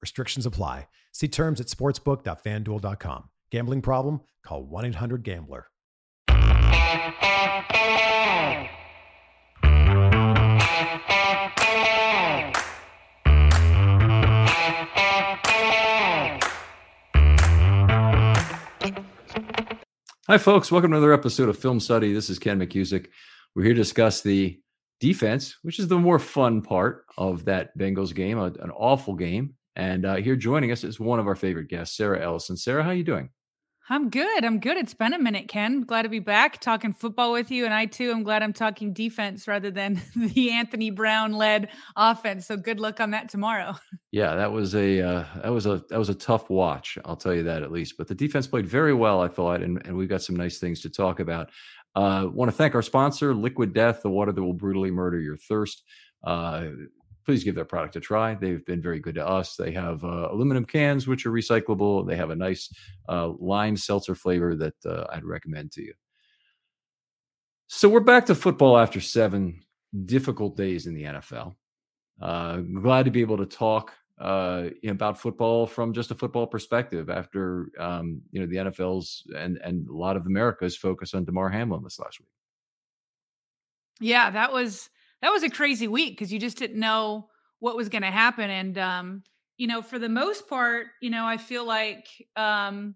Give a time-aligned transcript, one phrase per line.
[0.00, 0.88] Restrictions apply.
[1.12, 3.28] See terms at sportsbook.fanduel.com.
[3.50, 4.20] Gambling problem?
[4.44, 5.66] Call 1 800 Gambler.
[20.28, 20.70] Hi, folks.
[20.70, 22.12] Welcome to another episode of Film Study.
[22.12, 23.06] This is Ken McKusick.
[23.54, 24.60] We're here to discuss the
[25.00, 29.54] defense, which is the more fun part of that Bengals game, an awful game.
[29.78, 32.56] And uh, here joining us is one of our favorite guests, Sarah Ellison.
[32.56, 33.30] Sarah, how are you doing?
[33.90, 34.44] I'm good.
[34.44, 34.76] I'm good.
[34.76, 35.80] It's been a minute, Ken.
[35.80, 37.64] Glad to be back talking football with you.
[37.64, 42.46] And I too am glad I'm talking defense rather than the Anthony Brown led offense.
[42.46, 43.76] So good luck on that tomorrow.
[44.10, 46.96] Yeah, that was a uh, that was a that was a tough watch.
[47.04, 47.98] I'll tell you that at least.
[47.98, 50.80] But the defense played very well, I thought, and, and we've got some nice things
[50.80, 51.50] to talk about.
[51.94, 55.36] Uh, Want to thank our sponsor, Liquid Death, the water that will brutally murder your
[55.36, 55.82] thirst.
[56.24, 56.68] Uh,
[57.28, 58.34] please give their product a try.
[58.34, 59.54] They've been very good to us.
[59.54, 62.08] They have uh, aluminum cans, which are recyclable.
[62.08, 62.72] They have a nice
[63.06, 65.92] uh, lime seltzer flavor that uh, I'd recommend to you.
[67.66, 69.60] So we're back to football after seven
[70.06, 71.54] difficult days in the NFL.
[72.18, 77.10] Uh, glad to be able to talk uh, about football from just a football perspective
[77.10, 81.50] after um, you know the NFL's and and a lot of America's focus on Damar
[81.50, 82.30] Hamlin this last week.
[84.00, 84.88] Yeah, that was
[85.22, 87.28] that was a crazy week because you just didn't know
[87.60, 88.50] what was going to happen.
[88.50, 89.22] And, um,
[89.56, 92.06] you know, for the most part, you know, I feel like
[92.36, 92.94] um,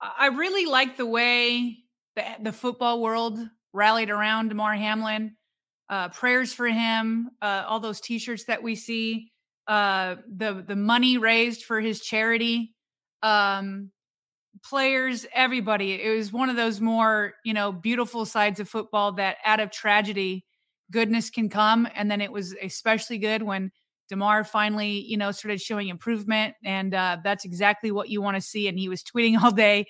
[0.00, 1.78] I really like the way
[2.16, 3.38] the, the football world
[3.72, 5.36] rallied around Damar Hamlin.
[5.88, 9.30] Uh, prayers for him, uh, all those T-shirts that we see,
[9.68, 12.74] uh, the the money raised for his charity,
[13.22, 13.92] um,
[14.64, 15.92] players, everybody.
[15.92, 19.70] It was one of those more you know beautiful sides of football that out of
[19.70, 20.45] tragedy
[20.90, 21.88] goodness can come.
[21.94, 23.72] And then it was especially good when
[24.08, 26.54] Damar finally, you know, started showing improvement.
[26.64, 28.68] And uh, that's exactly what you want to see.
[28.68, 29.86] And he was tweeting all day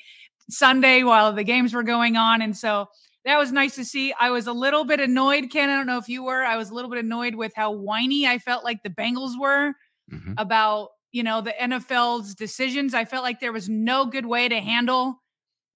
[0.48, 2.43] Sunday while the games were going on.
[2.43, 2.87] And so
[3.25, 4.14] that was nice to see.
[4.19, 5.69] I was a little bit annoyed, Ken.
[5.69, 6.44] I don't know if you were.
[6.44, 9.72] I was a little bit annoyed with how whiny I felt like the Bengals were
[10.12, 10.34] mm-hmm.
[10.38, 12.94] about, you know, the NFL's decisions.
[12.94, 15.22] I felt like there was no good way to handle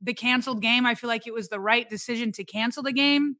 [0.00, 0.86] the canceled game.
[0.86, 3.36] I feel like it was the right decision to cancel the game.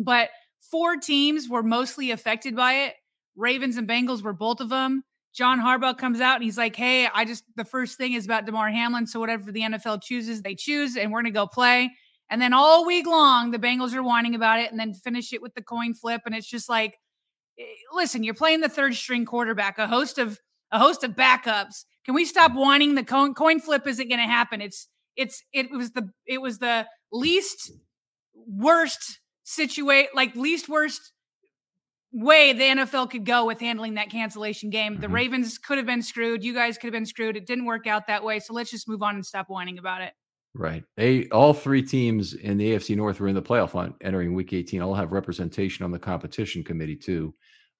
[0.00, 0.30] But
[0.70, 2.94] Four teams were mostly affected by it.
[3.36, 5.02] Ravens and Bengals were both of them.
[5.34, 8.46] John Harbaugh comes out and he's like, "Hey, I just the first thing is about
[8.46, 11.90] Damar Hamlin, so whatever the NFL chooses, they choose, and we're gonna go play."
[12.30, 15.42] And then all week long, the Bengals are whining about it, and then finish it
[15.42, 16.98] with the coin flip, and it's just like,
[17.58, 20.40] eh, listen, you're playing the third string quarterback, a host of
[20.70, 21.84] a host of backups.
[22.04, 22.94] Can we stop whining?
[22.94, 24.60] The coin coin flip isn't going to happen.
[24.60, 27.72] It's it's it was the it was the least
[28.46, 31.12] worst situate like least worst
[32.12, 35.00] way the NFL could go with handling that cancellation game.
[35.00, 35.14] The mm-hmm.
[35.14, 36.44] Ravens could have been screwed.
[36.44, 37.36] You guys could have been screwed.
[37.36, 38.38] It didn't work out that way.
[38.38, 40.12] So let's just move on and stop whining about it.
[40.54, 40.84] Right.
[40.96, 44.52] They all three teams in the AFC North were in the playoff hunt entering Week
[44.52, 44.80] 18.
[44.80, 47.34] All have representation on the competition committee too.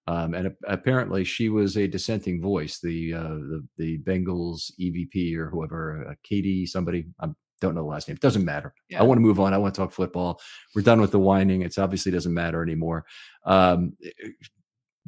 [0.07, 2.79] Um, and apparently, she was a dissenting voice.
[2.81, 7.07] The uh, the the Bengals EVP or whoever, uh, Katie, somebody.
[7.21, 7.29] I
[7.65, 8.15] don't know the last name.
[8.15, 8.75] It doesn't matter.
[8.89, 9.01] Yeah.
[9.01, 9.55] I want to move on.
[9.55, 10.41] I want to talk football.
[10.75, 11.63] We're done with the whining.
[11.63, 13.05] It's obviously doesn't matter anymore.
[13.45, 13.97] Um,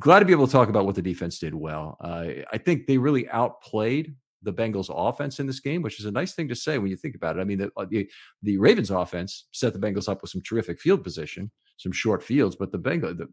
[0.00, 1.96] glad to be able to talk about what the defense did well.
[2.00, 6.10] Uh, I think they really outplayed the Bengals offense in this game, which is a
[6.10, 7.40] nice thing to say when you think about it.
[7.40, 8.08] I mean, the, uh, the,
[8.42, 12.56] the Ravens offense set the Bengals up with some terrific field position, some short fields,
[12.56, 13.28] but the Bengal the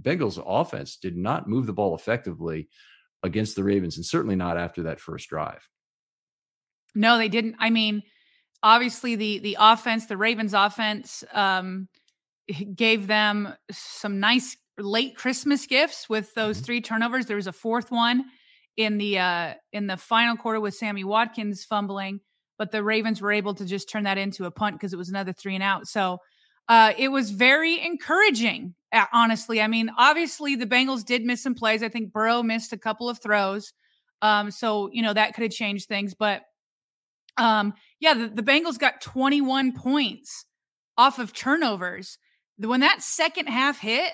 [0.00, 2.68] Bengals offense did not move the ball effectively
[3.22, 5.68] against the Ravens, and certainly not after that first drive.
[6.94, 7.56] No, they didn't.
[7.58, 8.02] I mean,
[8.64, 11.88] obviously the the offense, the Ravens offense, um,
[12.74, 16.64] gave them some nice late Christmas gifts with those mm-hmm.
[16.64, 17.26] three turnovers.
[17.26, 18.24] There was a fourth one
[18.76, 22.18] in the uh in the final quarter with Sammy Watkins fumbling,
[22.58, 25.10] but the Ravens were able to just turn that into a punt because it was
[25.10, 25.86] another three and out.
[25.86, 26.18] So
[26.68, 28.74] uh it was very encouraging,
[29.12, 29.60] honestly.
[29.60, 31.84] I mean, obviously the Bengals did miss some plays.
[31.84, 33.72] I think Burrow missed a couple of throws.
[34.22, 36.42] Um, so you know that could have changed things, but
[37.36, 40.44] um, yeah, the, the Bengals got 21 points
[40.96, 42.18] off of turnovers.
[42.58, 44.12] When that second half hit,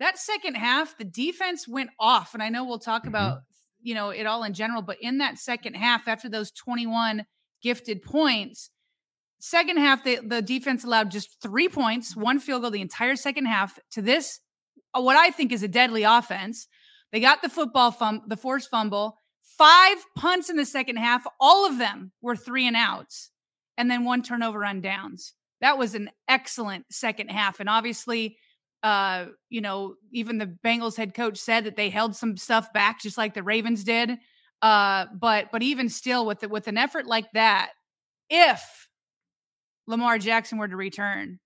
[0.00, 2.34] that second half, the defense went off.
[2.34, 3.08] And I know we'll talk mm-hmm.
[3.08, 3.38] about
[3.86, 7.24] you know it all in general but in that second half after those 21
[7.62, 8.70] gifted points
[9.38, 13.46] second half the, the defense allowed just three points one field goal the entire second
[13.46, 14.40] half to this
[14.92, 16.66] uh, what i think is a deadly offense
[17.12, 19.18] they got the football fum- the forced fumble
[19.58, 23.30] five punts in the second half all of them were three and outs
[23.76, 28.36] and then one turnover on downs that was an excellent second half and obviously
[28.82, 33.00] uh, you know, even the Bengals head coach said that they held some stuff back,
[33.00, 34.16] just like the Ravens did.
[34.62, 37.70] Uh, but but even still, with the, with an effort like that,
[38.30, 38.88] if
[39.86, 41.40] Lamar Jackson were to return,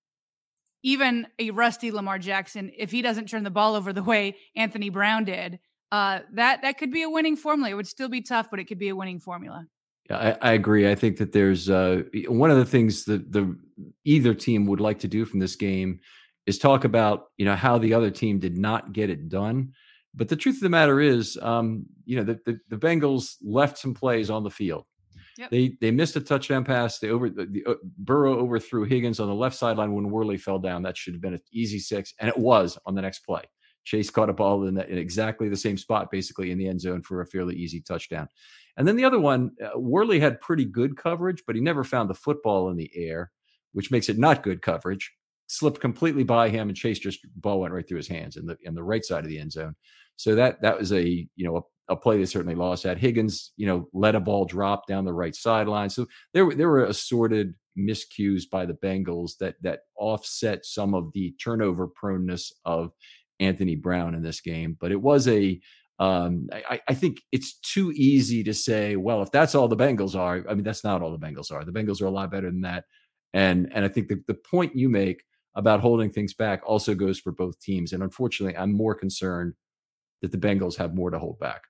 [0.83, 4.89] even a rusty Lamar Jackson, if he doesn't turn the ball over the way Anthony
[4.89, 5.59] Brown did,
[5.91, 7.71] uh, that that could be a winning formula.
[7.71, 9.65] It would still be tough, but it could be a winning formula.
[10.09, 10.89] Yeah, I, I agree.
[10.89, 13.55] I think that there's uh, one of the things that the
[14.05, 15.99] either team would like to do from this game
[16.45, 19.73] is talk about you know how the other team did not get it done.
[20.13, 23.77] But the truth of the matter is, um, you know, the, the, the Bengals left
[23.77, 24.83] some plays on the field.
[25.37, 25.49] Yep.
[25.49, 26.99] They they missed a touchdown pass.
[26.99, 30.59] They over the, the uh, Burrow overthrew Higgins on the left sideline when Worley fell
[30.59, 30.83] down.
[30.83, 33.43] That should have been an easy six, and it was on the next play.
[33.83, 36.81] Chase caught a ball in, the, in exactly the same spot, basically in the end
[36.81, 38.27] zone for a fairly easy touchdown.
[38.77, 42.09] And then the other one, uh, Worley had pretty good coverage, but he never found
[42.09, 43.31] the football in the air,
[43.73, 45.11] which makes it not good coverage
[45.51, 48.57] slipped completely by him, and Chase just ball went right through his hands in the
[48.63, 49.75] in the right side of the end zone.
[50.15, 52.85] So that that was a you know a, a play they certainly lost.
[52.85, 55.89] At Higgins, you know, let a ball drop down the right sideline.
[55.89, 61.11] So there were there were assorted miscues by the Bengals that that offset some of
[61.13, 62.91] the turnover proneness of
[63.41, 64.77] Anthony Brown in this game.
[64.79, 65.59] But it was a
[65.99, 70.15] um, I, I, think it's too easy to say, well, if that's all the Bengals
[70.15, 71.63] are, I mean, that's not all the Bengals are.
[71.63, 72.85] The Bengals are a lot better than that.
[73.33, 77.19] And and I think the, the point you make about holding things back also goes
[77.19, 77.93] for both teams.
[77.93, 79.53] And unfortunately, I'm more concerned
[80.23, 81.61] that the Bengals have more to hold back.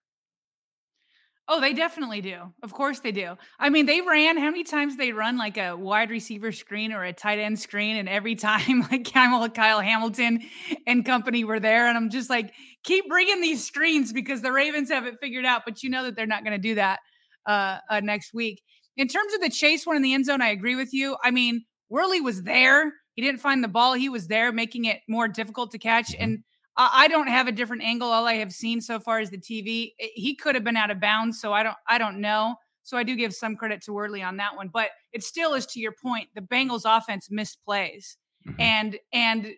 [1.48, 2.54] Oh, they definitely do.
[2.64, 3.36] Of course they do.
[3.60, 7.04] I mean, they ran how many times they run like a wide receiver screen or
[7.04, 10.42] a tight end screen, and every time like Kyle, Kyle Hamilton
[10.88, 14.90] and company were there, and I'm just like, keep bringing these screens because the Ravens
[14.90, 15.64] have it figured out.
[15.66, 17.00] But you know that they're not going to do that
[17.46, 18.62] uh, uh, next week.
[18.98, 21.18] In terms of the chase one in the end zone, I agree with you.
[21.24, 22.94] I mean, Worley was there.
[23.16, 23.94] He didn't find the ball.
[23.94, 26.12] He was there, making it more difficult to catch.
[26.14, 26.24] Mm-hmm.
[26.24, 26.44] And
[26.92, 28.10] I don't have a different angle.
[28.10, 29.94] All I have seen so far is the TV.
[29.98, 31.78] He could have been out of bounds, so I don't.
[31.88, 32.56] I don't know.
[32.84, 34.70] So I do give some credit to Worley on that one.
[34.70, 36.30] But it still is to your point.
[36.34, 38.16] The Bengals offense misplays,
[38.48, 38.60] mm-hmm.
[38.60, 39.52] and and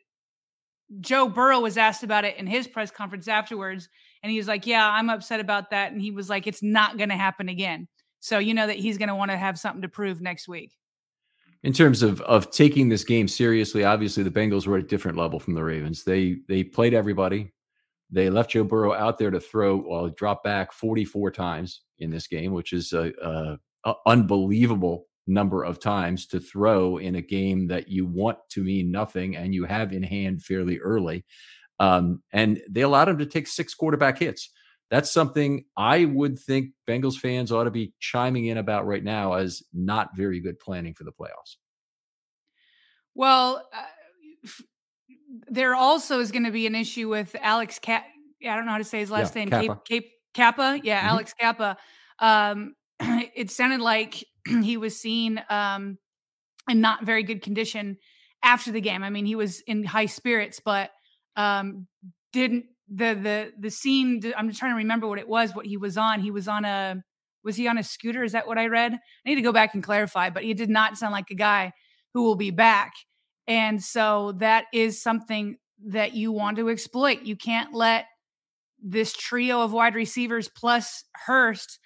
[1.00, 3.89] Joe Burrow was asked about it in his press conference afterwards,
[4.22, 6.98] and he was like, "Yeah, I'm upset about that." And he was like, "It's not
[6.98, 7.88] going to happen again."
[8.20, 10.72] So you know that he's going to want to have something to prove next week
[11.63, 15.17] in terms of of taking this game seriously, obviously the Bengals were at a different
[15.17, 16.03] level from the Ravens.
[16.03, 17.53] They they played everybody.
[18.13, 22.27] They left Joe Burrow out there to throw, well, drop back 44 times in this
[22.27, 27.65] game, which is a, a, a unbelievable number of times to throw in a game
[27.67, 31.25] that you want to mean nothing and you have in hand fairly early.
[31.79, 34.51] Um, and they allowed him to take six quarterback hits.
[34.94, 39.34] That's something I would think Bengals fans ought to be chiming in about right now
[39.34, 41.56] as not very good planning for the playoffs.
[43.16, 44.52] Well, uh,
[45.48, 48.06] there also is going to be an issue with Alex Cap.
[48.48, 49.50] I don't know how to say his last yeah, name.
[49.50, 49.82] Cappa.
[49.84, 50.80] Cape, Cape Cappa.
[50.84, 51.10] Yeah, mm-hmm.
[51.10, 51.78] Alex Cappa.
[52.20, 55.98] Um, it sounded like he was seen um,
[56.70, 57.98] in not very good condition
[58.44, 59.02] after the game.
[59.02, 60.92] I mean, he was in high spirits, but
[61.36, 61.88] um,
[62.32, 64.22] didn't the the the scene.
[64.38, 65.56] I'm just trying to remember what it was.
[65.56, 66.20] What he was on.
[66.20, 67.04] He was on a.
[67.44, 68.24] Was he on a scooter?
[68.24, 68.94] Is that what I read?
[68.94, 70.30] I need to go back and clarify.
[70.30, 71.74] But he did not sound like a guy
[72.13, 72.94] who will be back.
[73.48, 77.24] And so that is something that you want to exploit.
[77.24, 78.06] You can't let
[78.82, 81.80] this trio of wide receivers plus Hurst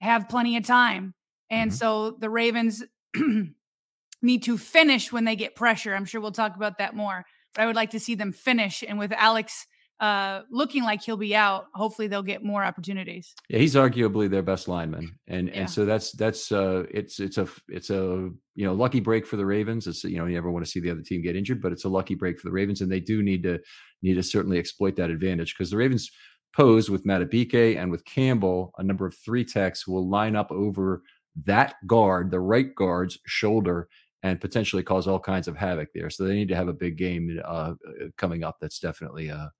[0.00, 1.14] have plenty of time.
[1.50, 1.76] And mm-hmm.
[1.76, 2.82] so the Ravens
[4.22, 5.94] need to finish when they get pressure.
[5.94, 7.24] I'm sure we'll talk about that more.
[7.54, 8.82] But I would like to see them finish.
[8.86, 9.66] And with Alex
[10.02, 13.36] uh, looking like he'll be out, hopefully they'll get more opportunities.
[13.48, 15.60] Yeah, he's arguably their best lineman, and yeah.
[15.60, 19.36] and so that's that's uh, it's it's a it's a you know lucky break for
[19.36, 19.86] the Ravens.
[19.86, 21.84] It's you know you never want to see the other team get injured, but it's
[21.84, 23.60] a lucky break for the Ravens, and they do need to
[24.02, 26.10] need to certainly exploit that advantage because the Ravens
[26.52, 31.04] pose with Madubuike and with Campbell a number of three techs will line up over
[31.44, 33.88] that guard, the right guard's shoulder,
[34.24, 36.10] and potentially cause all kinds of havoc there.
[36.10, 37.74] So they need to have a big game uh,
[38.16, 38.56] coming up.
[38.60, 39.52] That's definitely a,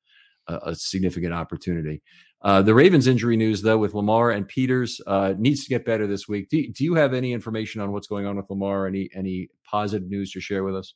[0.49, 2.03] a significant opportunity.
[2.43, 6.07] Uh, the Ravens injury news, though, with Lamar and Peters uh, needs to get better
[6.07, 6.49] this week.
[6.49, 8.87] Do, do you have any information on what's going on with Lamar?
[8.87, 10.95] Any any positive news to share with us?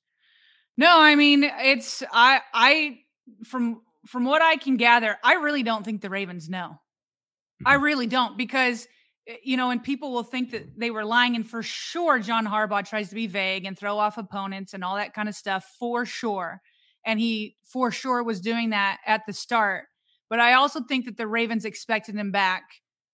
[0.77, 2.99] No, I mean it's I I
[3.45, 6.69] from from what I can gather, I really don't think the Ravens know.
[6.69, 7.69] Mm-hmm.
[7.69, 8.87] I really don't because
[9.27, 11.37] Eh, you know, and people will think that they were lying.
[11.37, 14.97] And for sure, John Harbaugh tries to be vague and throw off opponents and all
[14.97, 16.61] that kind of stuff for sure.
[17.07, 19.85] And he for sure was doing that at the start.
[20.29, 22.65] But I also think that the Ravens expected him back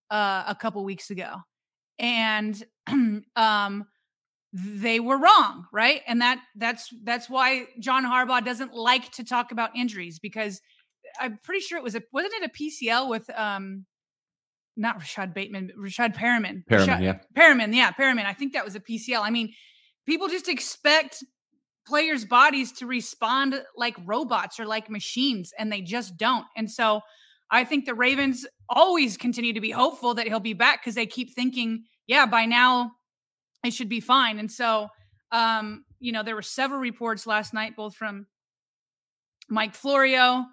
[0.09, 1.35] uh, a couple weeks ago.
[1.99, 2.61] And
[3.35, 3.85] um,
[4.53, 6.01] they were wrong, right?
[6.07, 10.61] And that that's that's why John Harbaugh doesn't like to talk about injuries because
[11.19, 13.85] I'm pretty sure it was a wasn't it a PCL with um
[14.75, 16.63] not Rashad Bateman, Rashad Perriman.
[16.65, 17.19] Perriman, Rashad, yeah.
[17.35, 18.25] Perriman, yeah, Perriman.
[18.25, 19.21] I think that was a PCL.
[19.21, 19.53] I mean,
[20.05, 21.23] people just expect
[21.85, 26.45] players' bodies to respond like robots or like machines, and they just don't.
[26.55, 27.01] And so
[27.51, 31.05] I think the Ravens always continue to be hopeful that he'll be back because they
[31.05, 32.91] keep thinking, yeah, by now
[33.63, 34.39] it should be fine.
[34.39, 34.87] And so,
[35.31, 38.27] um, you know, there were several reports last night, both from
[39.49, 40.45] Mike Florio,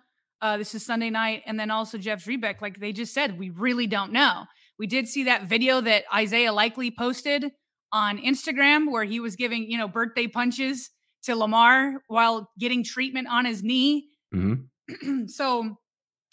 [0.42, 1.42] uh, this is Sunday night.
[1.46, 4.44] And then also Jeff Zrebiec, like they just said, we really don't know.
[4.78, 7.50] We did see that video that Isaiah Likely posted
[7.92, 10.90] on Instagram where he was giving, you know, birthday punches
[11.24, 14.08] to Lamar while getting treatment on his knee.
[14.34, 15.26] Mm-hmm.
[15.26, 15.76] so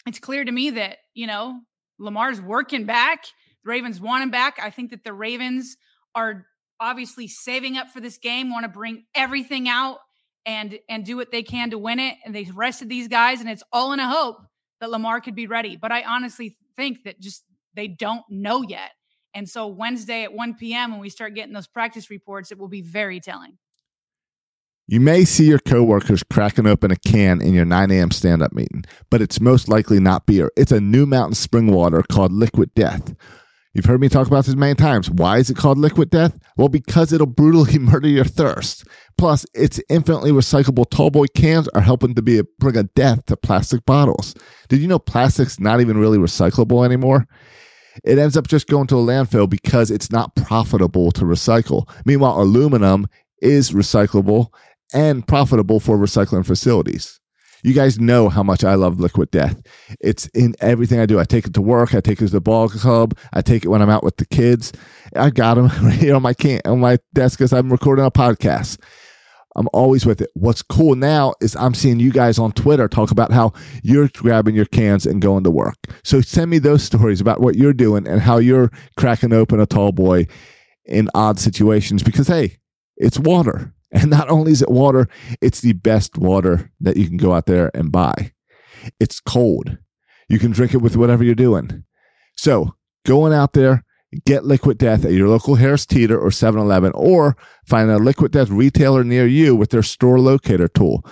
[0.06, 1.60] it's clear to me that, you know,
[1.98, 3.24] Lamar's working back.
[3.64, 4.58] The Ravens want him back.
[4.62, 5.76] I think that the Ravens
[6.14, 6.46] are
[6.80, 9.98] obviously saving up for this game, want to bring everything out
[10.46, 12.14] and and do what they can to win it.
[12.24, 14.38] And they rested these guys, and it's all in a hope
[14.80, 15.76] that Lamar could be ready.
[15.76, 17.42] But I honestly think that just
[17.74, 18.90] they don't know yet.
[19.34, 20.92] And so Wednesday at 1 p.m.
[20.92, 23.58] when we start getting those practice reports, it will be very telling.
[24.90, 28.10] You may see your coworkers cracking open a can in your 9 a.m.
[28.10, 30.50] stand up meeting, but it's most likely not beer.
[30.56, 33.14] It's a new mountain spring water called Liquid Death.
[33.74, 35.10] You've heard me talk about this many times.
[35.10, 36.38] Why is it called liquid death?
[36.56, 38.84] Well, because it'll brutally murder your thirst.
[39.18, 43.36] Plus, its infinitely recyclable tallboy cans are helping to be a bring a death to
[43.36, 44.34] plastic bottles.
[44.70, 47.26] Did you know plastic's not even really recyclable anymore?
[48.04, 51.90] It ends up just going to a landfill because it's not profitable to recycle.
[52.06, 53.06] Meanwhile, aluminum
[53.42, 54.48] is recyclable
[54.92, 57.20] and profitable for recycling facilities.
[57.64, 59.60] You guys know how much I love Liquid Death.
[60.00, 61.18] It's in everything I do.
[61.18, 61.94] I take it to work.
[61.94, 63.18] I take it to the ball club.
[63.32, 64.72] I take it when I'm out with the kids.
[65.16, 68.10] I got them right here on my can on my desk because I'm recording a
[68.10, 68.78] podcast.
[69.56, 70.30] I'm always with it.
[70.34, 73.52] What's cool now is I'm seeing you guys on Twitter talk about how
[73.82, 75.74] you're grabbing your cans and going to work.
[76.04, 79.66] So send me those stories about what you're doing and how you're cracking open a
[79.66, 80.28] tall boy
[80.84, 82.58] in odd situations because hey,
[82.96, 83.74] it's water.
[83.90, 85.08] And not only is it water,
[85.40, 88.32] it's the best water that you can go out there and buy.
[89.00, 89.78] It's cold.
[90.28, 91.84] You can drink it with whatever you're doing.
[92.36, 92.74] So
[93.06, 93.84] going out there,
[94.26, 98.50] get Liquid Death at your local Harris Teeter or 7-Eleven, or find a Liquid Death
[98.50, 101.04] retailer near you with their store locator tool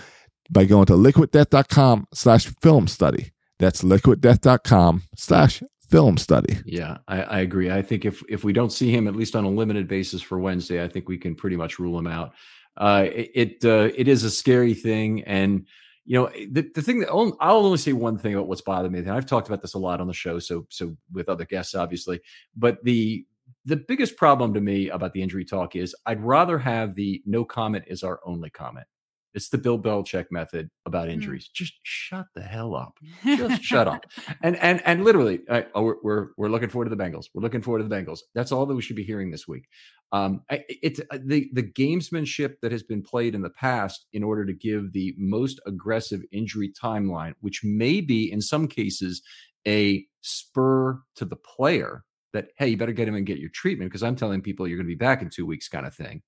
[0.51, 3.33] by going to liquiddeath.com slash film study.
[3.59, 6.59] That's liquiddeath.com slash film study.
[6.65, 7.71] Yeah, I, I, agree.
[7.71, 10.39] I think if if we don't see him at least on a limited basis for
[10.39, 12.35] Wednesday, I think we can pretty much rule him out.
[12.77, 15.67] Uh, it uh, it is a scary thing, and
[16.05, 18.93] you know the, the thing that only, I'll only say one thing about what's bothering
[18.93, 18.99] me.
[18.99, 21.75] And I've talked about this a lot on the show, so so with other guests,
[21.75, 22.21] obviously.
[22.55, 23.27] But the
[23.65, 27.45] the biggest problem to me about the injury talk is I'd rather have the no
[27.45, 28.87] comment is our only comment.
[29.35, 31.13] It's the Bill Belichick method about mm.
[31.13, 31.45] injuries.
[31.49, 31.55] Mm.
[31.55, 32.99] Just shut the hell up.
[33.25, 34.07] Just shut up.
[34.43, 37.27] And and and literally, uh, oh, we're, we're, we're looking forward to the Bengals.
[37.35, 38.21] We're looking forward to the Bengals.
[38.35, 39.69] That's all that we should be hearing this week.
[40.13, 44.45] Um, it's uh, the the gamesmanship that has been played in the past in order
[44.47, 49.23] to give the most aggressive injury timeline, which may be in some cases
[49.67, 53.91] a spur to the player that hey, you better get him and get your treatment
[53.91, 56.23] because I'm telling people you're going to be back in two weeks, kind of thing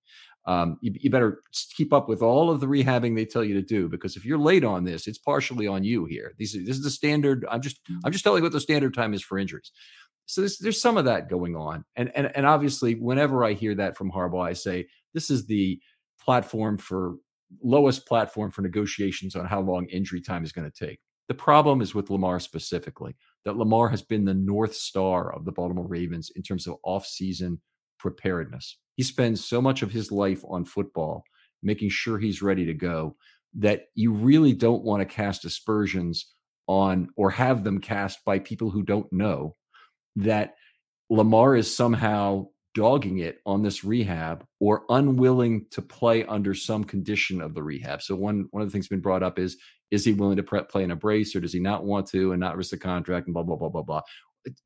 [0.48, 1.42] um, you, you, better
[1.76, 4.38] keep up with all of the rehabbing they tell you to do because if you're
[4.38, 6.32] late on this, it's partially on you here.
[6.38, 7.44] These, this is the standard.
[7.50, 9.70] I'm just I'm just telling you what the standard time is for injuries.
[10.24, 13.74] So there's, there's some of that going on, and and and obviously, whenever I hear
[13.74, 15.78] that from Harbaugh, I say this is the
[16.18, 17.16] platform for
[17.62, 20.98] lowest platform for negotiations on how long injury time is going to take.
[21.28, 25.52] The problem is with Lamar specifically that Lamar has been the north star of the
[25.52, 27.60] Baltimore Ravens in terms of off-season
[27.98, 28.78] preparedness.
[28.98, 31.22] He spends so much of his life on football,
[31.62, 33.14] making sure he's ready to go,
[33.54, 36.34] that you really don't want to cast aspersions
[36.66, 39.54] on or have them cast by people who don't know
[40.16, 40.56] that
[41.10, 47.40] Lamar is somehow dogging it on this rehab or unwilling to play under some condition
[47.40, 48.02] of the rehab.
[48.02, 49.56] So one one of the things been brought up is
[49.92, 52.40] is he willing to play in a brace or does he not want to and
[52.40, 54.02] not risk the contract and blah blah blah blah blah.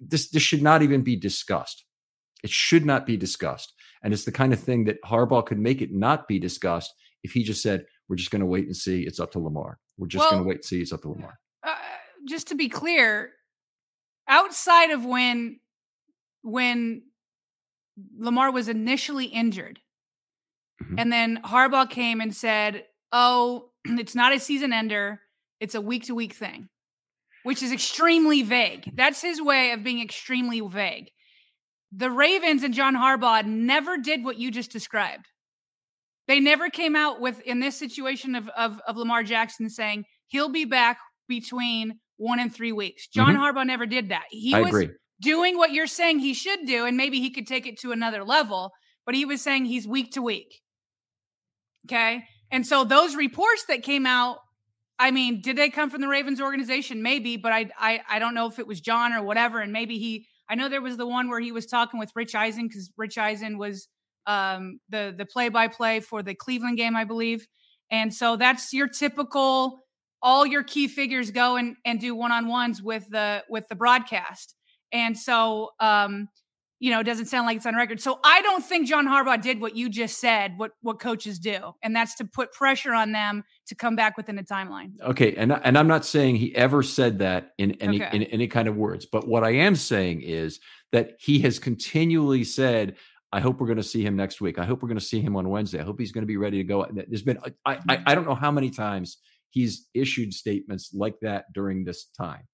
[0.01, 1.85] This this should not even be discussed.
[2.43, 3.75] It should not be discussed.
[4.03, 6.93] And it's the kind of thing that Harbaugh could make it not be discussed
[7.23, 9.03] if he just said, we're just going to wait and see.
[9.03, 9.79] It's up to Lamar.
[9.97, 10.81] We're just well, going to wait and see.
[10.81, 11.39] It's up to Lamar.
[11.63, 11.75] Uh,
[12.29, 13.31] just to be clear,
[14.29, 15.61] outside of when
[16.43, 17.03] when
[18.19, 19.79] Lamar was initially injured,
[20.83, 20.99] mm-hmm.
[20.99, 25.21] and then Harbaugh came and said, "Oh, it's not a season ender;
[25.61, 26.69] it's a week to week thing,"
[27.45, 28.91] which is extremely vague.
[28.95, 31.11] That's his way of being extremely vague
[31.95, 35.27] the Ravens and John Harbaugh never did what you just described.
[36.27, 40.49] They never came out with in this situation of of, of Lamar Jackson saying he'll
[40.49, 43.09] be back between one and three weeks.
[43.09, 43.43] John mm-hmm.
[43.43, 44.25] Harbaugh never did that.
[44.31, 44.91] He I was agree.
[45.21, 48.25] doing what you're saying he should do, and maybe he could take it to another
[48.25, 48.71] level.
[49.05, 50.61] But he was saying he's week to week.
[51.87, 54.39] Okay, and so those reports that came out
[54.99, 57.03] I mean, did they come from the Ravens organization?
[57.03, 59.59] Maybe, but I, I I don't know if it was John or whatever.
[59.59, 62.35] And maybe he I know there was the one where he was talking with Rich
[62.35, 63.89] Eisen because Rich Eisen was
[64.27, 67.49] um, the the play by play for the Cleveland game, I believe.
[67.91, 69.81] And so that's your typical
[70.21, 73.75] all your key figures go and, and do one on ones with the with the
[73.75, 74.55] broadcast.
[74.93, 76.29] And so um,
[76.83, 78.01] you know, it doesn't sound like it's on record.
[78.01, 81.77] So I don't think John Harbaugh did what you just said, what what coaches do,
[81.81, 85.01] and that's to put pressure on them to come back within a timeline.
[85.01, 88.17] Okay, and and I'm not saying he ever said that in any okay.
[88.17, 90.59] in any kind of words, but what I am saying is
[90.91, 92.97] that he has continually said,
[93.33, 94.59] I hope we're going to see him next week.
[94.59, 95.79] I hope we're going to see him on Wednesday.
[95.79, 96.85] I hope he's going to be ready to go.
[96.91, 99.19] There's been I I, I don't know how many times
[99.51, 102.49] he's issued statements like that during this time.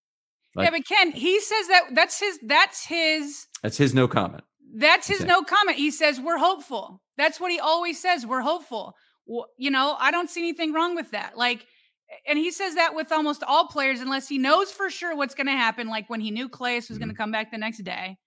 [0.59, 4.43] Like, yeah, but Ken, he says that that's his that's his that's his no comment.
[4.75, 5.79] That's his no comment.
[5.79, 7.01] He says we're hopeful.
[7.17, 8.27] That's what he always says.
[8.27, 8.95] We're hopeful.
[9.27, 11.39] Well, you know, I don't see anything wrong with that.
[11.39, 11.65] Like,
[12.27, 15.47] and he says that with almost all players, unless he knows for sure what's going
[15.47, 15.87] to happen.
[15.87, 16.99] Like when he knew Calais was mm-hmm.
[16.99, 18.19] going to come back the next day,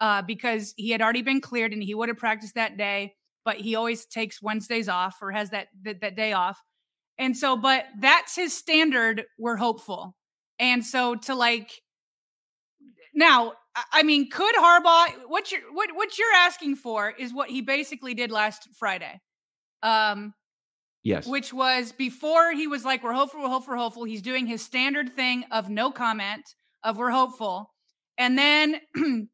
[0.00, 3.14] uh, because he had already been cleared and he would have practiced that day.
[3.44, 6.62] But he always takes Wednesdays off or has that that, that day off.
[7.18, 9.24] And so, but that's his standard.
[9.40, 10.14] We're hopeful.
[10.60, 11.72] And so to like
[13.14, 13.54] now,
[13.92, 18.14] I mean, could Harbaugh what you're what what you're asking for is what he basically
[18.14, 19.20] did last Friday.
[19.82, 20.34] Um
[21.02, 21.26] Yes.
[21.26, 24.04] Which was before he was like, we're hopeful, we're hopeful, we're hopeful.
[24.04, 27.72] He's doing his standard thing of no comment, of we're hopeful.
[28.18, 28.80] And then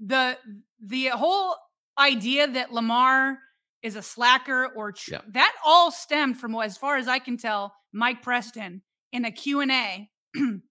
[0.00, 0.38] the
[0.82, 1.56] the whole
[1.98, 3.38] idea that Lamar
[3.82, 5.20] is a slacker or tr- yeah.
[5.28, 8.80] that all stemmed from as far as I can tell, Mike Preston
[9.12, 10.08] in a Q&A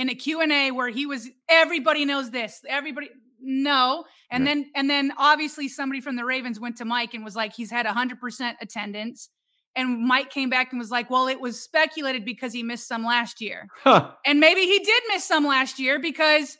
[0.00, 2.62] in a Q&A where he was everybody knows this.
[2.66, 4.04] Everybody no.
[4.30, 4.54] And right.
[4.54, 7.70] then and then obviously somebody from the Ravens went to Mike and was like he's
[7.70, 9.28] had 100% attendance.
[9.76, 13.04] And Mike came back and was like, "Well, it was speculated because he missed some
[13.04, 14.10] last year." Huh.
[14.26, 16.56] And maybe he did miss some last year because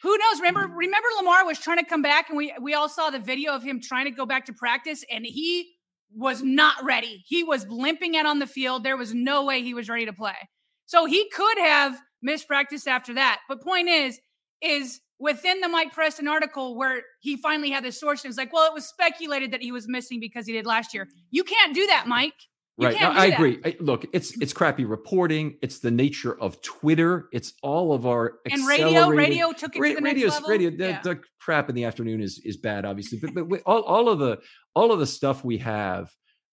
[0.00, 0.38] who knows?
[0.38, 0.76] Remember, mm.
[0.76, 3.64] remember Lamar was trying to come back, and we we all saw the video of
[3.64, 5.72] him trying to go back to practice, and he
[6.14, 7.24] was not ready.
[7.26, 8.84] He was limping out on the field.
[8.84, 10.36] There was no way he was ready to play.
[10.86, 13.40] So he could have missed practice after that.
[13.48, 14.18] But point is,
[14.62, 18.52] is within the Mike Preston article where he finally had the source, it was like,
[18.52, 21.08] well, it was speculated that he was missing because he did last year.
[21.30, 22.34] You can't do that, Mike.
[22.78, 23.00] You right.
[23.00, 23.34] No, I that.
[23.34, 23.60] agree.
[23.64, 25.58] I, look, it's it's crappy reporting.
[25.60, 27.28] It's the nature of Twitter.
[27.30, 29.10] It's all of our and radio.
[29.10, 30.48] Radio took it ra- to the radio, next level.
[30.48, 31.02] Radio, the, yeah.
[31.02, 33.18] the, crap in the afternoon is is bad, obviously.
[33.18, 34.38] But but we, all all of the
[34.74, 36.10] all of the stuff we have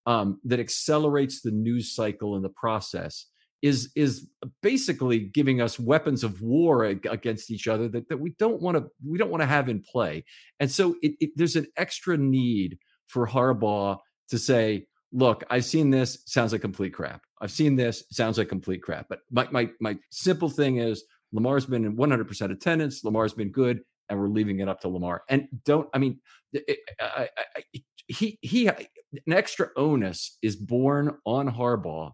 [0.07, 3.25] um, that accelerates the news cycle and the process
[3.61, 4.29] is is
[4.61, 8.89] basically giving us weapons of war against each other that, that we don't want to
[9.05, 10.23] we don't want to have in play.
[10.59, 13.97] And so it, it, there's an extra need for Harbaugh
[14.29, 17.23] to say, look, I've seen this, sounds like complete crap.
[17.41, 19.07] I've seen this, sounds like complete crap.
[19.09, 23.81] But my my my simple thing is Lamar's been in 100% attendance, Lamar's been good,
[24.07, 25.23] and we're leaving it up to Lamar.
[25.29, 26.19] And don't I mean
[26.53, 27.63] it, I, I,
[28.07, 32.13] he he an extra onus is born on Harbaugh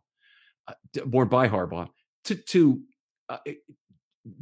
[1.06, 1.89] born by Harbaugh
[2.25, 2.82] to to
[3.30, 3.38] uh,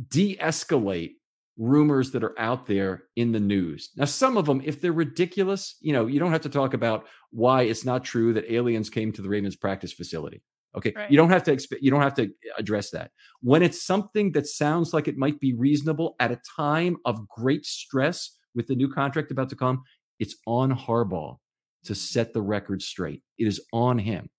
[0.09, 1.15] de-escalate
[1.57, 3.91] rumors that are out there in the news.
[3.95, 7.05] Now, some of them, if they're ridiculous, you know, you don't have to talk about
[7.29, 10.41] why it's not true that aliens came to the Ravens practice facility.
[10.75, 11.11] Okay, right.
[11.11, 13.11] you don't have to exp- you don't have to address that.
[13.41, 17.65] When it's something that sounds like it might be reasonable at a time of great
[17.65, 19.83] stress with the new contract about to come,
[20.19, 21.37] it's on Harbaugh
[21.83, 23.21] to set the record straight.
[23.37, 24.29] It is on him.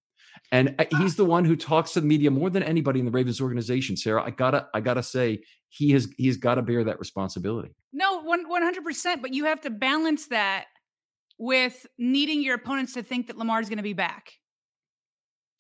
[0.52, 3.12] And uh, he's the one who talks to the media more than anybody in the
[3.12, 3.96] Ravens organization.
[3.96, 7.74] Sarah, I gotta, I gotta say, he has, he's got to bear that responsibility.
[7.92, 9.22] No, one, hundred percent.
[9.22, 10.66] But you have to balance that
[11.38, 14.30] with needing your opponents to think that Lamar's going to be back,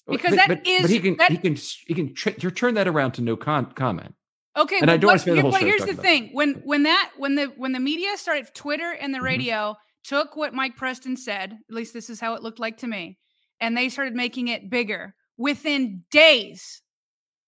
[0.06, 1.56] because but, that but, is but he can, that, he can,
[1.86, 4.14] he can tr- turn that around to no con- comment.
[4.56, 7.10] Okay, and but, I don't spend the whole but here's the thing: when when that
[7.16, 9.26] when the when the media started, Twitter and the mm-hmm.
[9.26, 10.14] radio mm-hmm.
[10.14, 11.58] took what Mike Preston said.
[11.68, 13.18] At least this is how it looked like to me
[13.60, 15.14] and they started making it bigger.
[15.36, 16.82] Within days,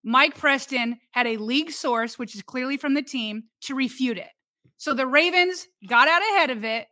[0.04, 4.30] Mike Preston had a league source, which is clearly from the team, to refute it.
[4.76, 6.86] So the Ravens got out ahead of it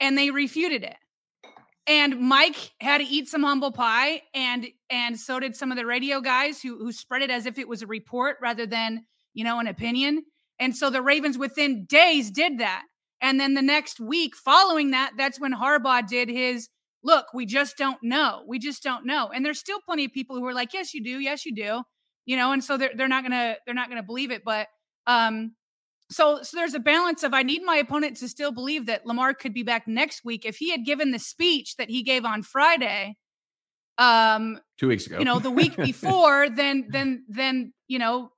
[0.00, 0.96] and they refuted it.
[1.86, 5.84] And Mike had to eat some humble pie, and and so did some of the
[5.84, 9.44] radio guys who who spread it as if it was a report rather than you
[9.44, 10.22] know an opinion.
[10.58, 12.84] And so the Ravens within days did that.
[13.20, 16.68] And then the next week following that, that's when Harbaugh did his
[17.04, 18.42] look, we just don't know.
[18.48, 19.30] We just don't know.
[19.32, 21.20] And there's still plenty of people who are like, yes, you do.
[21.20, 21.82] Yes, you do.
[22.24, 24.42] You know, and so they're, they're not going to, they're not going to believe it.
[24.44, 24.68] But,
[25.06, 25.54] um,
[26.10, 29.34] so, so there's a balance of I need my opponent to still believe that Lamar
[29.34, 30.46] could be back next week.
[30.46, 33.16] If he had given the speech that he gave on Friday,
[33.98, 38.30] um, two weeks ago, you know, the week before, then, then, then, you know,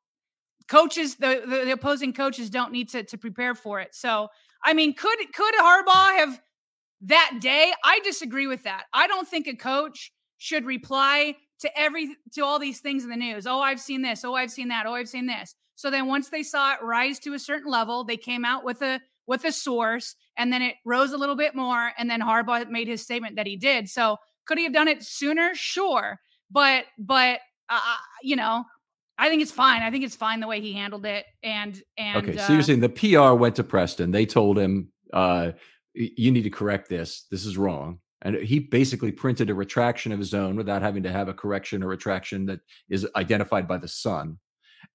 [0.68, 3.94] coaches, the, the, the opposing coaches don't need to, to prepare for it.
[3.94, 4.29] So,
[4.64, 6.40] I mean, could, could Harbaugh have
[7.02, 7.72] that day.
[7.85, 8.85] I disagree with that.
[8.92, 13.16] I don't think a coach should reply to every to all these things in the
[13.16, 13.46] news.
[13.46, 14.24] Oh, I've seen this.
[14.24, 14.87] Oh, I've seen that.
[14.87, 15.54] Oh, I've seen this.
[15.74, 18.82] So then once they saw it rise to a certain level, they came out with
[18.82, 22.68] a with a source and then it rose a little bit more and then Harbaugh
[22.70, 23.88] made his statement that he did.
[23.88, 25.54] So could he have done it sooner?
[25.54, 26.18] Sure.
[26.50, 27.80] But but uh,
[28.22, 28.64] you know,
[29.18, 29.82] I think it's fine.
[29.82, 31.24] I think it's fine the way he handled it.
[31.42, 34.11] And and okay, so uh, you're saying the PR went to Preston.
[34.11, 35.52] They told him uh,
[35.96, 37.26] you need to correct this.
[37.30, 38.00] This is wrong.
[38.22, 41.82] And he basically printed a retraction of his own without having to have a correction
[41.82, 44.38] or retraction that is identified by the Sun.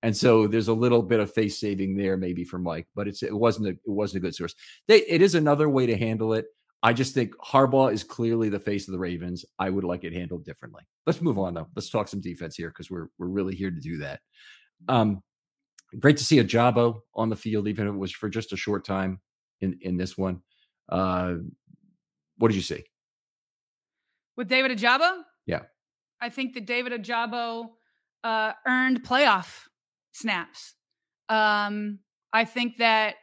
[0.03, 3.23] And so there's a little bit of face saving there, maybe for Mike, but it's
[3.23, 4.55] it wasn't a, it wasn't a good source.
[4.87, 6.45] They, it is another way to handle it.
[6.83, 9.45] I just think Harbaugh is clearly the face of the Ravens.
[9.59, 10.83] I would like it handled differently.
[11.05, 11.67] Let's move on though.
[11.75, 14.21] Let's talk some defense here because we're we're really here to do that.
[14.87, 15.21] Um,
[15.99, 18.85] great to see Ojabo on the field, even if it was for just a short
[18.85, 19.19] time
[19.59, 20.41] in in this one.
[20.91, 21.35] Uh,
[22.37, 22.83] what did you see?
[24.35, 25.21] With David Ojabo?
[25.45, 25.61] Yeah.
[26.21, 27.69] I think that David Ojabo
[28.23, 29.67] uh, earned playoff
[30.11, 30.75] snaps.
[31.29, 31.99] Um,
[32.33, 33.15] I think that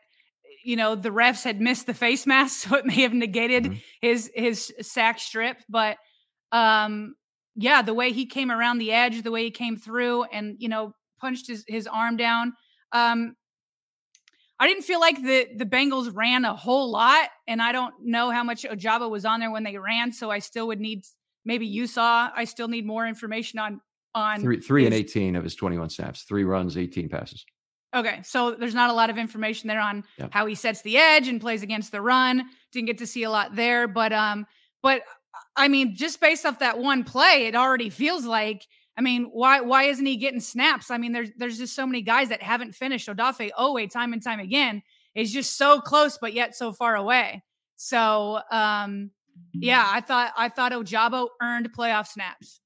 [0.64, 3.76] you know the refs had missed the face mask, so it may have negated mm-hmm.
[4.00, 5.58] his his sack strip.
[5.68, 5.98] But
[6.52, 7.14] um,
[7.54, 10.68] yeah, the way he came around the edge, the way he came through, and you
[10.68, 12.52] know punched his his arm down.
[12.92, 13.34] Um,
[14.60, 18.30] I didn't feel like the the Bengals ran a whole lot, and I don't know
[18.30, 20.12] how much Ojabo was on there when they ran.
[20.12, 21.04] So I still would need
[21.44, 22.30] maybe you saw.
[22.34, 23.80] I still need more information on
[24.14, 27.44] on three three his, and eighteen of his twenty one snaps, three runs, eighteen passes.
[27.94, 30.28] Okay, so there's not a lot of information there on yeah.
[30.30, 32.44] how he sets the edge and plays against the run.
[32.72, 34.46] Didn't get to see a lot there, but um,
[34.82, 35.02] but
[35.56, 38.66] I mean, just based off that one play, it already feels like
[38.98, 40.90] I mean, why why isn't he getting snaps?
[40.90, 43.08] I mean, there's there's just so many guys that haven't finished.
[43.08, 44.82] Odafe Oweh time and time again
[45.14, 47.44] is just so close, but yet so far away.
[47.76, 49.12] So um,
[49.52, 52.60] yeah, I thought I thought Ojabo earned playoff snaps.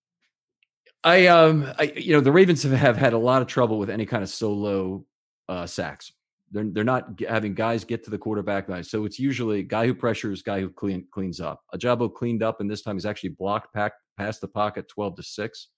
[1.05, 3.91] I um I you know the Ravens have, have had a lot of trouble with
[3.91, 5.05] any kind of solo
[5.51, 6.13] uh sacks.
[6.51, 8.85] They're they're not having guys get to the quarterback line.
[8.85, 11.63] So it's usually guy who pressures, guy who clean cleans up.
[11.75, 15.23] Ojabo cleaned up and this time he's actually blocked pack past the pocket 12 to
[15.23, 15.69] 6.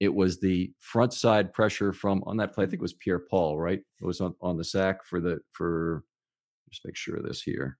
[0.00, 2.64] It was the front side pressure from on that play.
[2.64, 3.80] I think it was Pierre Paul, right?
[4.00, 6.04] It was on, on the sack for the for
[6.70, 7.78] just make sure of this here.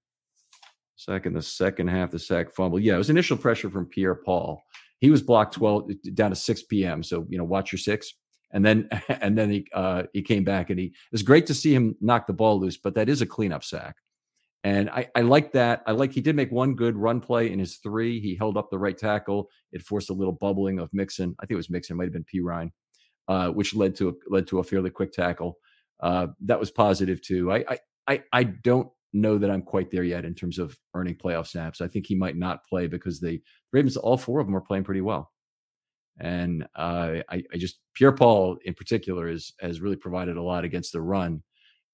[0.95, 2.79] Sack in the second half, the sack fumble.
[2.79, 4.61] Yeah, it was initial pressure from Pierre Paul.
[4.99, 7.03] He was blocked 12 down to 6 p.m.
[7.03, 8.13] So, you know, watch your six.
[8.53, 11.53] And then and then he uh he came back and he it was great to
[11.53, 13.97] see him knock the ball loose, but that is a cleanup sack.
[14.65, 15.83] And I, I like that.
[15.85, 18.19] I like he did make one good run play in his three.
[18.19, 19.47] He held up the right tackle.
[19.71, 21.35] It forced a little bubbling of Mixon.
[21.39, 22.71] I think it was Mixon, might have been Perine,
[23.27, 25.59] uh, which led to a, led to a fairly quick tackle.
[25.99, 27.51] Uh, that was positive too.
[27.51, 31.15] I, I I I don't know that I'm quite there yet in terms of earning
[31.15, 31.79] playoff snaps.
[31.79, 33.39] I think he might not play because the
[33.71, 35.31] Ravens, all four of them, are playing pretty well.
[36.19, 40.63] And uh, I, I just Pierre Paul in particular is has really provided a lot
[40.63, 41.43] against the run.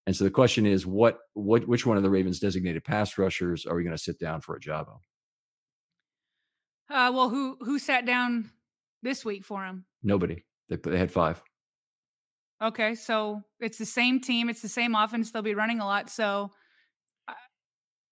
[0.07, 3.65] And so the question is, what what which one of the Ravens designated pass rushers
[3.65, 4.99] are we going to sit down for Ojabo?
[6.89, 8.49] Uh, well, who who sat down
[9.03, 9.85] this week for him?
[10.03, 10.43] Nobody.
[10.69, 11.41] They they had five.
[12.61, 15.31] Okay, so it's the same team, it's the same offense.
[15.31, 16.11] They'll be running a lot.
[16.11, 16.51] So,
[17.27, 17.33] uh,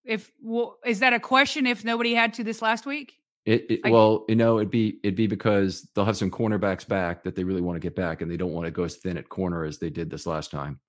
[0.04, 1.67] if well, is that a question?
[1.67, 3.13] If nobody had to this last week,
[3.45, 6.88] it, it I, well, you know, it'd be it'd be because they'll have some cornerbacks
[6.88, 8.95] back that they really want to get back, and they don't want to go as
[8.95, 10.80] thin at corner as they did this last time.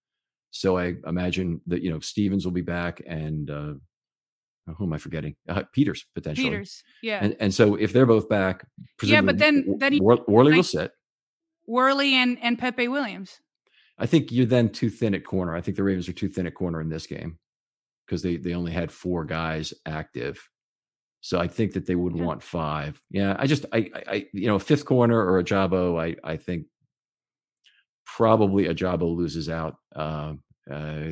[0.51, 3.75] So I imagine that you know Stephens will be back, and uh,
[4.77, 5.37] who am I forgetting?
[5.49, 6.51] Uh, Peters potentially.
[6.51, 7.21] Peters, yeah.
[7.23, 8.67] And, and so if they're both back,
[9.03, 10.93] yeah, but then then he, Worley will sit.
[11.67, 13.41] Worley and and Pepe Williams.
[13.99, 15.55] I think you're then too thin at corner.
[15.55, 17.39] I think the Ravens are too thin at corner in this game
[18.07, 20.49] because they they only had four guys active.
[21.21, 22.25] So I think that they would yeah.
[22.25, 23.01] want five.
[23.11, 26.01] Yeah, I just I I you know fifth corner or Ojabo.
[26.01, 26.67] I I think
[28.21, 29.77] probably Ojabo loses out.
[29.97, 30.35] Uh,
[30.71, 31.09] uh,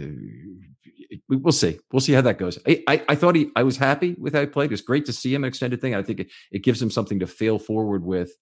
[1.29, 1.79] we'll see.
[1.91, 2.59] We'll see how that goes.
[2.67, 3.51] I, I, I thought he.
[3.57, 4.67] I was happy with how he played.
[4.67, 5.95] It was great to see him an extended thing.
[5.95, 8.33] I think it, it gives him something to fail forward with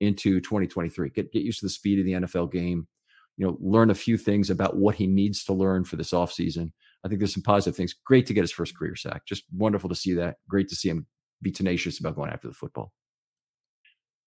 [0.00, 1.10] into 2023.
[1.10, 2.88] Get get used to the speed of the NFL game
[3.36, 6.70] you know, learn a few things about what he needs to learn for this offseason.
[7.04, 7.94] I think there's some positive things.
[8.04, 9.26] Great to get his first career sack.
[9.26, 10.36] Just wonderful to see that.
[10.48, 11.06] Great to see him
[11.42, 12.92] be tenacious about going after the football.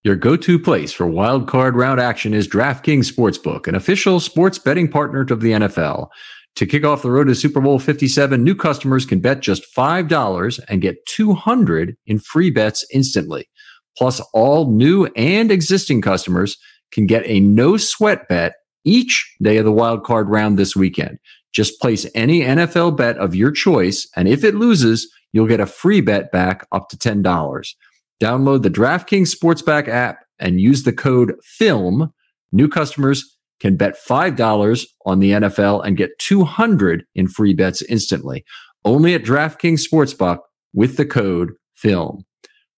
[0.07, 4.87] Your go-to place for wild card round action is DraftKings Sportsbook, an official sports betting
[4.87, 6.07] partner of the NFL.
[6.55, 10.59] To kick off the road to Super Bowl 57, new customers can bet just $5
[10.69, 13.49] and get 200 in free bets instantly.
[13.97, 16.55] Plus, all new and existing customers
[16.93, 18.53] can get a no sweat bet
[18.85, 21.19] each day of the wild card round this weekend.
[21.51, 25.65] Just place any NFL bet of your choice, and if it loses, you'll get a
[25.65, 27.73] free bet back up to $10.
[28.21, 32.11] Download the DraftKings Sportsbook app and use the code FILM.
[32.51, 38.45] New customers can bet $5 on the NFL and get 200 in free bets instantly.
[38.85, 40.39] Only at DraftKings Sportsbook
[40.73, 42.23] with the code FILM.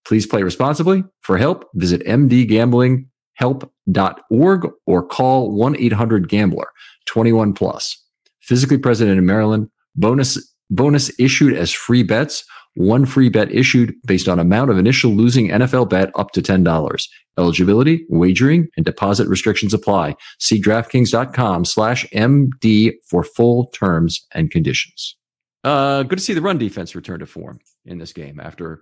[0.05, 1.03] Please play responsibly.
[1.21, 6.67] For help, visit mdgambling.com help.org or call 1-800-GAMBLER
[7.07, 8.05] 21 plus.
[8.41, 9.69] Physically present in Maryland.
[9.95, 10.37] Bonus
[10.69, 12.43] bonus issued as free bets.
[12.79, 17.07] One free bet issued based on amount of initial losing NFL bet up to $10.
[17.37, 20.15] Eligibility, wagering, and deposit restrictions apply.
[20.39, 25.17] See DraftKings.com slash MD for full terms and conditions.
[25.65, 28.81] Uh, good to see the run defense return to form in this game after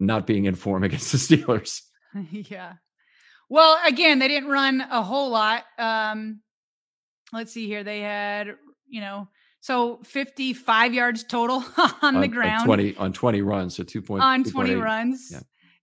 [0.00, 1.82] not being in form against the Steelers.
[2.32, 2.72] yeah.
[3.48, 5.62] Well, again, they didn't run a whole lot.
[5.78, 6.40] Um,
[7.32, 7.84] let's see here.
[7.84, 8.56] They had,
[8.88, 9.28] you know,
[9.60, 12.62] so 55 yards total on, on the ground.
[12.62, 14.02] On 20 on 20 runs, so 2.
[14.02, 15.28] Point, on 20 runs.
[15.30, 15.40] Yeah.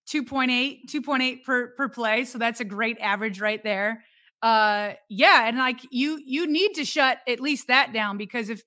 [0.08, 4.04] 2.8 2.8 per per play, so that's a great average right there.
[4.42, 8.64] Uh yeah, and like you you need to shut at least that down because if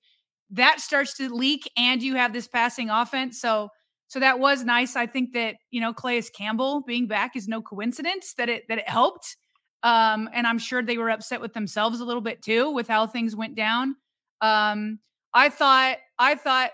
[0.51, 3.69] that starts to leak and you have this passing offense, so
[4.07, 4.95] so that was nice.
[4.95, 8.77] I think that you know Calais Campbell being back is no coincidence that it that
[8.77, 9.37] it helped.
[9.83, 13.07] Um, and I'm sure they were upset with themselves a little bit too with how
[13.07, 13.95] things went down.
[14.41, 14.99] Um,
[15.33, 16.71] I thought I thought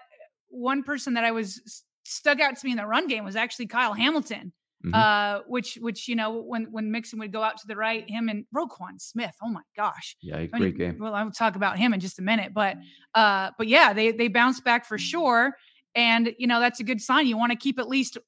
[0.50, 3.68] one person that I was stuck out to me in the run game was actually
[3.68, 4.54] Kyle Hamilton.
[4.86, 4.94] Mm-hmm.
[4.94, 8.30] Uh, which which you know when when Mixon would go out to the right, him
[8.30, 9.34] and Roquan Smith.
[9.42, 10.98] Oh my gosh, yeah, great I mean, game.
[11.00, 12.78] Well, I'll talk about him in just a minute, but
[13.16, 15.56] uh, but yeah, they they bounced back for sure.
[15.98, 17.26] And, you know, that's a good sign.
[17.26, 18.20] You want to keep at least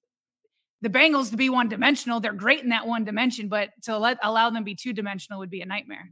[0.81, 2.19] the Bengals to be one dimensional.
[2.19, 5.51] They're great in that one dimension, but to let allow them be two dimensional would
[5.51, 6.09] be a nightmare.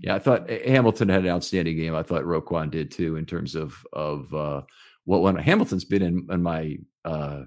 [0.00, 1.94] Yeah, I thought Hamilton had an outstanding game.
[1.94, 4.62] I thought Roquan did too, in terms of of uh,
[5.04, 7.42] what when Hamilton's been in, in my uh,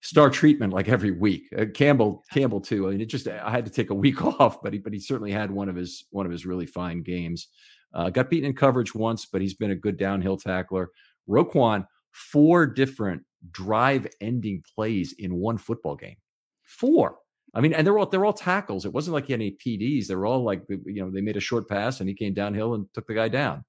[0.00, 1.48] star treatment like every week.
[1.56, 2.86] Uh, Campbell, Campbell too.
[2.86, 5.00] I mean, it just I had to take a week off, but he but he
[5.00, 7.48] certainly had one of his one of his really fine games.
[7.92, 10.90] Uh, got beaten in coverage once, but he's been a good downhill tackler.
[11.28, 16.16] Roquan, four different drive-ending plays in one football game.
[16.64, 17.16] Four.
[17.56, 18.84] I mean, and they're all they're all tackles.
[18.84, 20.06] It wasn't like he had any PDs.
[20.06, 22.74] They were all like you know they made a short pass and he came downhill
[22.74, 23.64] and took the guy down.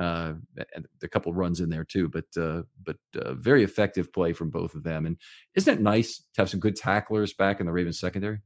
[0.00, 0.34] Uh,
[0.74, 4.50] and a couple runs in there too, but uh, but uh, very effective play from
[4.50, 5.04] both of them.
[5.04, 5.16] And
[5.56, 8.38] isn't it nice to have some good tacklers back in the Ravens secondary?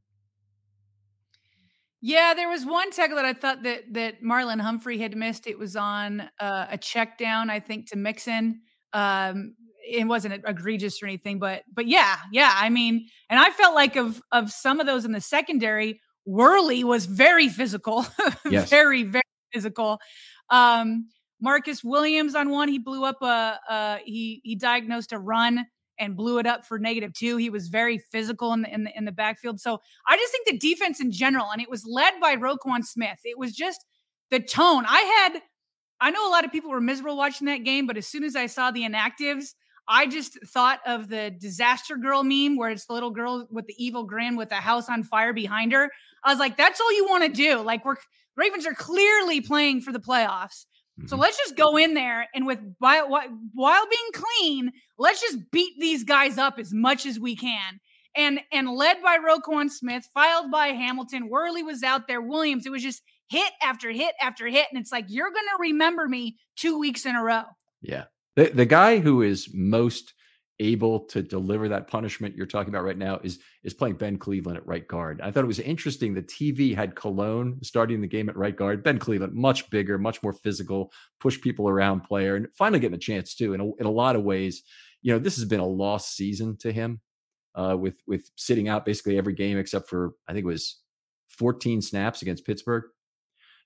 [2.00, 5.46] Yeah, there was one tackle that I thought that that Marlon Humphrey had missed.
[5.46, 8.62] It was on uh, a check down, I think, to Mixon.
[8.94, 9.54] Um,
[9.88, 12.52] it wasn't egregious or anything, but but yeah, yeah.
[12.54, 16.84] I mean, and I felt like of of some of those in the secondary, Worley
[16.84, 18.06] was very physical,
[18.50, 18.68] yes.
[18.68, 19.22] very very
[19.52, 19.98] physical.
[20.50, 21.08] Um,
[21.40, 25.66] Marcus Williams on one, he blew up a, a he he diagnosed a run
[25.98, 27.36] and blew it up for negative two.
[27.36, 29.60] He was very physical in the, in the in the backfield.
[29.60, 33.18] So I just think the defense in general, and it was led by Roquan Smith.
[33.24, 33.84] It was just
[34.30, 34.84] the tone.
[34.86, 35.42] I had,
[36.00, 38.36] I know a lot of people were miserable watching that game, but as soon as
[38.36, 39.54] I saw the inactives,
[39.88, 43.74] I just thought of the disaster girl meme where it's the little girl with the
[43.82, 45.90] evil grin with the house on fire behind her.
[46.22, 47.60] I was like, that's all you want to do.
[47.60, 47.96] Like we're
[48.38, 50.64] Ravens are clearly playing for the playoffs.
[51.06, 51.22] So mm-hmm.
[51.22, 53.08] let's just go in there and with while,
[53.54, 57.80] while being clean, let's just beat these guys up as much as we can.
[58.16, 62.66] And and led by Roquan Smith, filed by Hamilton, Worley was out there, Williams.
[62.66, 66.36] It was just hit after hit after hit, and it's like you're gonna remember me
[66.56, 67.44] two weeks in a row.
[67.80, 68.04] Yeah,
[68.38, 70.14] the the guy who is most
[70.60, 74.56] able to deliver that punishment you're talking about right now is is playing Ben Cleveland
[74.56, 75.20] at right guard.
[75.20, 76.14] I thought it was interesting.
[76.14, 78.84] The TV had Colon starting the game at right guard.
[78.84, 82.98] Ben Cleveland, much bigger, much more physical, push people around player, and finally getting a
[82.98, 83.54] chance too.
[83.54, 84.62] In a, in a lot of ways,
[85.02, 87.00] you know, this has been a lost season to him,
[87.56, 90.80] uh, with with sitting out basically every game except for I think it was
[91.30, 92.84] 14 snaps against Pittsburgh.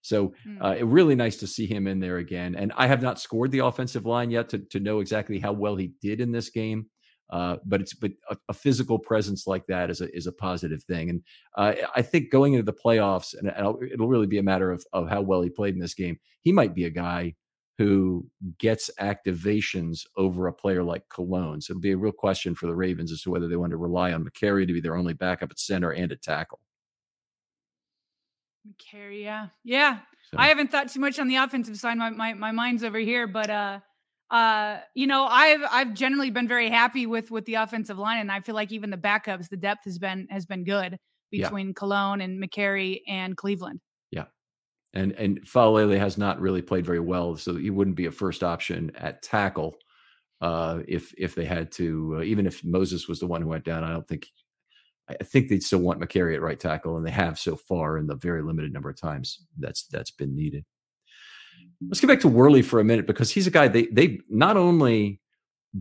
[0.03, 0.62] So hmm.
[0.62, 2.55] uh, it really nice to see him in there again.
[2.55, 5.77] And I have not scored the offensive line yet to, to know exactly how well
[5.77, 6.87] he did in this game.
[7.31, 10.83] Uh, but it's but a, a, physical presence like that is a is a positive
[10.83, 11.23] thing, and
[11.57, 15.09] uh, I think going into the playoffs, and it'll really be a matter of of
[15.09, 16.19] how well he played in this game.
[16.43, 17.35] He might be a guy
[17.79, 18.27] who
[18.59, 21.61] gets activations over a player like Colon.
[21.61, 23.79] So it'll be a real question for the Ravens as to whether they want to
[23.79, 26.61] rely on Mekari to be their only backup at center and at tackle.
[28.66, 30.01] Mekari, yeah, yeah.
[30.31, 30.38] So.
[30.38, 31.98] I haven't thought too much on the offensive side.
[31.98, 33.81] My, my my mind's over here, but uh,
[34.31, 38.33] uh, you know, I've I've generally been very happy with with the offensive line, and
[38.33, 40.98] I feel like even the backups, the depth has been has been good
[41.31, 41.72] between yeah.
[41.75, 43.81] Colon and Mekari and Cleveland.
[44.11, 44.25] Yeah,
[44.94, 48.42] and and Faalele has not really played very well, so he wouldn't be a first
[48.42, 49.77] option at tackle.
[50.40, 53.64] Uh, if if they had to, uh, even if Moses was the one who went
[53.64, 54.27] down, I don't think
[55.09, 58.07] I think they'd still want Mekari at right tackle, and they have so far in
[58.07, 60.65] the very limited number of times that's that's been needed.
[61.88, 64.57] Let's get back to Worley for a minute because he's a guy they they not
[64.57, 65.21] only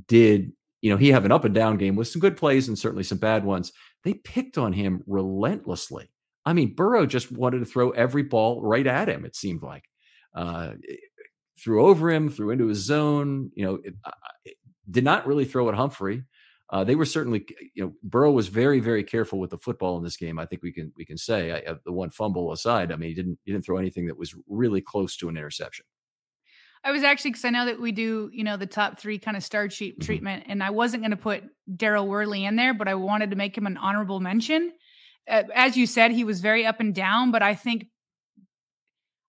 [0.07, 2.77] did you know he have an up and down game with some good plays and
[2.77, 3.71] certainly some bad ones.
[4.03, 6.09] They picked on him relentlessly.
[6.43, 9.25] I mean, Burrow just wanted to throw every ball right at him.
[9.25, 9.83] It seemed like
[10.33, 10.71] uh,
[11.59, 13.51] threw over him, threw into his zone.
[13.53, 13.93] You know, it,
[14.43, 14.57] it
[14.89, 16.23] did not really throw at Humphrey.
[16.71, 20.03] Uh, they were certainly, you know, Burrow was very, very careful with the football in
[20.03, 20.39] this game.
[20.39, 22.91] I think we can we can say I, the one fumble aside.
[22.91, 25.85] I mean, he didn't he didn't throw anything that was really close to an interception.
[26.83, 29.35] I was actually because I know that we do, you know, the top three kind
[29.35, 30.05] of star sheet mm-hmm.
[30.05, 33.35] treatment, and I wasn't going to put Daryl Worley in there, but I wanted to
[33.35, 34.71] make him an honorable mention.
[35.29, 37.85] Uh, as you said, he was very up and down, but I think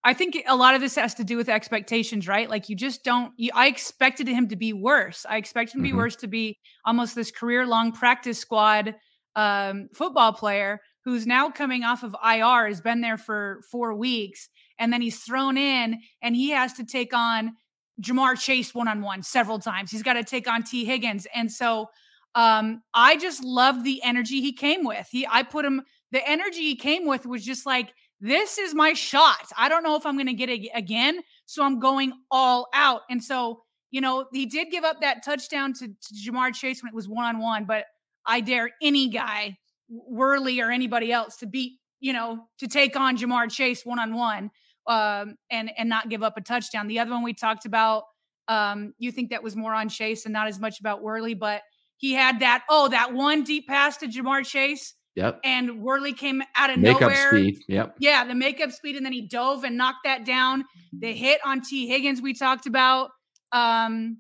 [0.05, 2.51] I think a lot of this has to do with expectations, right?
[2.51, 3.33] Like you just don't.
[3.37, 5.25] You, I expected him to be worse.
[5.29, 5.99] I expected him to be mm-hmm.
[5.99, 8.97] worse to be almost this career long practice squad
[9.37, 14.49] um, football player who's now coming off of IR, has been there for four weeks,
[14.79, 17.53] and then he's thrown in and he has to take on
[18.01, 19.91] Ja'Marr Chase one on one several times.
[19.91, 21.89] He's got to take on Tee Higgins, and so
[22.35, 25.07] um, I just love the energy he came with.
[25.11, 25.83] He, I put him.
[26.11, 29.49] The energy he came with was just like this is my shot.
[29.59, 31.21] I don't know if I'm going to get it again.
[31.45, 33.01] So I'm going all out.
[33.11, 36.89] And so, you know, he did give up that touchdown to, to Ja'Marr Chase when
[36.89, 37.87] it was one on one, but
[38.25, 43.19] I dare any guy, Worley or anybody else, to beat, you know, to take on
[43.19, 44.53] Ja'Marr Chase one on one
[44.87, 46.87] um, and and not give up a touchdown.
[46.87, 48.05] The other one we talked about,
[48.47, 51.63] um, you think that was more on Chase and not as much about Worley, but
[51.97, 55.41] he had that, oh, that one deep pass to Ja'Marr Chase Yep.
[55.45, 57.31] And Worley came out of makeup nowhere.
[57.31, 57.59] speed.
[57.69, 57.97] Yep.
[57.99, 60.65] Yeah, the makeup speed, and then he dove and knocked that down.
[60.99, 63.11] The hit on Tee Higgins we talked about.
[63.53, 64.19] Um,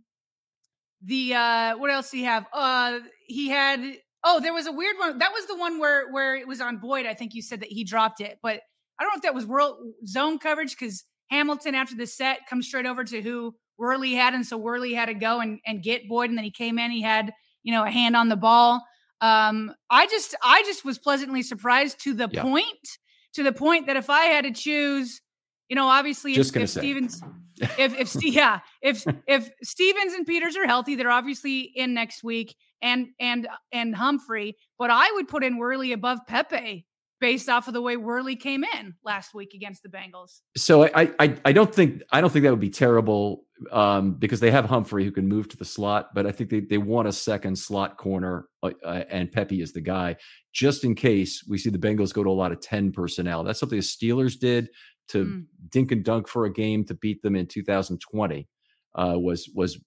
[1.02, 2.46] the uh, what else do he have?
[2.52, 5.18] Uh, he had Oh, there was a weird one.
[5.18, 7.06] That was the one where where it was on Boyd.
[7.06, 8.60] I think you said that he dropped it, but
[8.98, 12.66] I don't know if that was world zone coverage because Hamilton after the set comes
[12.66, 16.08] straight over to who Worley had, and so Worley had to go and, and get
[16.08, 16.92] Boyd, and then he came in.
[16.92, 17.32] He had
[17.64, 18.84] you know a hand on the ball.
[19.22, 22.42] Um, I just I just was pleasantly surprised to the yeah.
[22.42, 22.98] point
[23.34, 25.22] to the point that if I had to choose,
[25.68, 27.22] you know, obviously just if, if Stephens,
[27.78, 32.56] if if yeah, if if Stephens and Peters are healthy, they're obviously in next week,
[32.82, 36.84] and and and Humphrey, but I would put in Worley above Pepe
[37.22, 40.40] based off of the way Worley came in last week against the Bengals.
[40.56, 44.40] So I I, I don't think I don't think that would be terrible um, because
[44.40, 47.06] they have Humphrey who can move to the slot, but I think they, they want
[47.06, 50.16] a second slot corner uh, uh, and Pepe is the guy
[50.52, 53.44] just in case we see the Bengals go to a lot of 10 personnel.
[53.44, 54.68] That's something the Steelers did
[55.08, 55.44] to mm.
[55.70, 58.48] dink and dunk for a game to beat them in 2020
[58.96, 59.78] uh, was was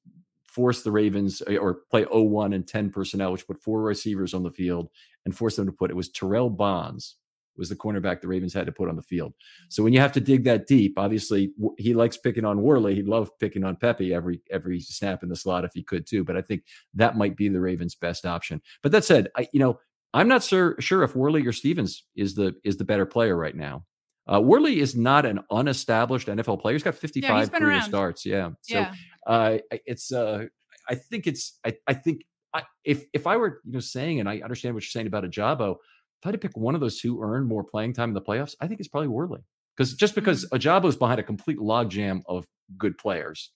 [0.46, 4.42] force the Ravens uh, or play 0-1 and 10 personnel, which put four receivers on
[4.42, 4.88] the field
[5.26, 7.18] and force them to put it was Terrell Bonds
[7.58, 9.34] was the cornerback the Ravens had to put on the field.
[9.70, 12.96] So when you have to dig that deep, obviously he likes picking on Worley.
[12.96, 16.24] He'd love picking on Pepe every every snap in the slot if he could too.
[16.24, 18.62] But I think that might be the Ravens' best option.
[18.82, 19.80] But that said, I you know
[20.14, 23.56] I'm not sure sure if Worley or Stephens is the is the better player right
[23.56, 23.86] now.
[24.32, 26.74] Uh, Worley is not an unestablished NFL player.
[26.74, 27.84] He's got 55 yeah, career around.
[27.84, 28.26] starts.
[28.26, 28.50] Yeah.
[28.62, 28.94] So yeah.
[29.28, 30.46] Uh, it's uh,
[30.90, 34.30] I think it's I, I think I, if if I were you know saying and
[34.30, 35.76] I understand what you're saying about Ojabo,
[36.22, 38.22] if I had to pick one of those who earned more playing time in the
[38.22, 39.42] playoffs, I think it's probably Worley.
[39.76, 40.56] Because just because mm-hmm.
[40.56, 42.46] Ojabo's behind a complete logjam of
[42.78, 43.52] good players,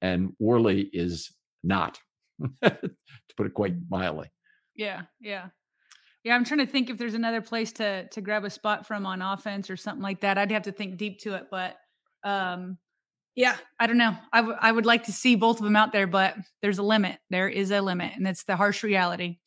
[0.00, 1.98] and Worley is not,
[2.62, 2.78] to
[3.36, 4.30] put it quite mildly.
[4.76, 5.48] Yeah, yeah.
[6.24, 9.04] Yeah, I'm trying to think if there's another place to to grab a spot from
[9.04, 10.38] on offense or something like that.
[10.38, 11.76] I'd have to think deep to it, but
[12.24, 12.78] um
[13.36, 14.16] yeah, I don't know.
[14.32, 16.84] I, w- I would like to see both of them out there, but there's a
[16.84, 17.18] limit.
[17.30, 19.38] There is a limit, and it's the harsh reality.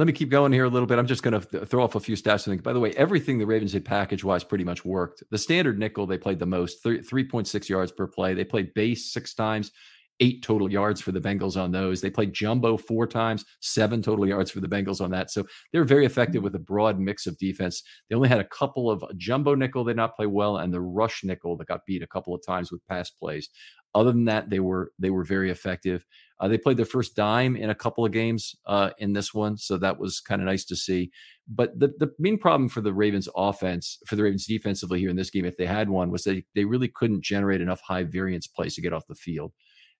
[0.00, 0.98] Let me keep going here a little bit.
[0.98, 2.48] I'm just going to th- throw off a few stats.
[2.48, 5.22] I think, by the way, everything the Ravens did package wise pretty much worked.
[5.30, 8.32] The standard nickel they played the most, 3.6 yards per play.
[8.32, 9.72] They played base six times,
[10.20, 12.00] eight total yards for the Bengals on those.
[12.00, 15.30] They played jumbo four times, seven total yards for the Bengals on that.
[15.30, 17.82] So they're very effective with a broad mix of defense.
[18.08, 20.80] They only had a couple of jumbo nickel they did not play well, and the
[20.80, 23.50] rush nickel that got beat a couple of times with pass plays.
[23.94, 26.06] Other than that, they were they were very effective.
[26.38, 29.56] Uh, they played their first dime in a couple of games uh, in this one,
[29.56, 31.10] so that was kind of nice to see.
[31.48, 35.16] But the the main problem for the Ravens offense, for the Ravens defensively here in
[35.16, 38.46] this game, if they had one, was that they really couldn't generate enough high variance
[38.46, 39.52] plays to get off the field,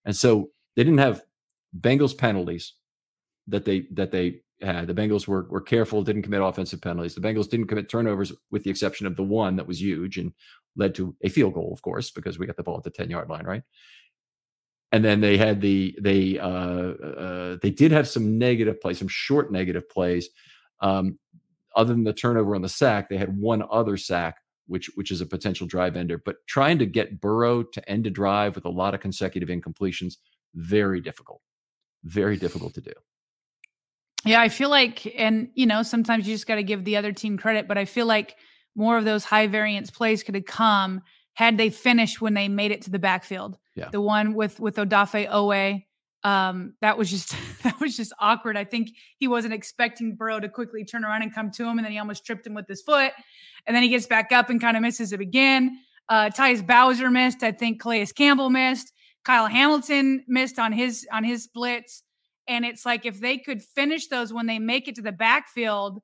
[0.05, 1.23] and so they didn't have
[1.79, 2.75] Bengals penalties
[3.49, 4.87] that they that they had.
[4.87, 7.15] The Bengals were were careful, didn't commit offensive penalties.
[7.15, 10.33] The Bengals didn't commit turnovers, with the exception of the one that was huge and
[10.77, 13.11] led to a field goal, of course, because we got the ball at the ten
[13.11, 13.63] yard line, right?
[14.93, 19.09] And then they had the they uh, uh, they did have some negative plays, some
[19.09, 20.29] short negative plays.
[20.81, 21.19] Um,
[21.77, 25.21] other than the turnover on the sack, they had one other sack, which which is
[25.21, 26.19] a potential drive ender.
[26.19, 30.17] But trying to get Burrow to end a drive with a lot of consecutive incompletions,
[30.55, 31.41] very difficult,
[32.03, 32.93] very difficult to do.
[34.25, 37.13] Yeah, I feel like, and you know, sometimes you just got to give the other
[37.13, 38.37] team credit, but I feel like
[38.75, 41.03] more of those high variance plays could have come
[41.35, 43.59] had they finished when they made it to the backfield.
[43.75, 43.89] Yeah.
[43.91, 45.85] The one with with Odafe Oweh,
[46.23, 48.57] um, that was just that was just awkward.
[48.57, 51.85] I think he wasn't expecting Burrow to quickly turn around and come to him, and
[51.85, 53.13] then he almost tripped him with his foot,
[53.67, 55.79] and then he gets back up and kind of misses it again.
[56.09, 57.43] Uh, Tyus Bowser missed.
[57.43, 58.93] I think Calais Campbell missed.
[59.25, 62.03] Kyle Hamilton missed on his on his splits.
[62.49, 66.01] And it's like if they could finish those when they make it to the backfield,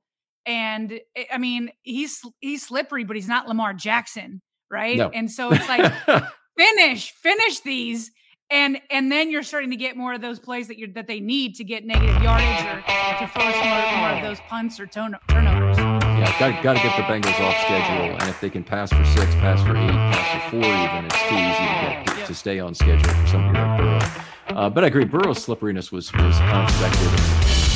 [0.47, 4.41] and eh, I mean he's he's slippery, but he's not Lamar Jackson,
[4.71, 4.97] right?
[4.97, 5.09] No.
[5.09, 5.93] And so it's like
[6.57, 8.11] finish finish these,
[8.49, 11.19] and and then you're starting to get more of those plays that you're that they
[11.19, 12.81] need to get negative yardage or
[13.19, 15.77] to force more, more of those punts or turn, turnovers.
[15.77, 19.03] Yeah, got got to get the Bengals off schedule, and if they can pass for
[19.05, 22.59] six, pass for eight, pass for four, even it's too easy to get to stay
[22.59, 24.57] on schedule for somebody like Burrow.
[24.57, 27.66] Uh, but I agree, Burrow's slipperiness was was unexpected and, something we